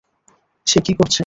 সে 0.67 0.79
কী 0.85 0.93
করছে? 0.93 1.19